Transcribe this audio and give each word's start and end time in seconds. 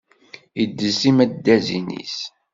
Iddez 0.63 0.95
timaddazin-is. 1.01 2.17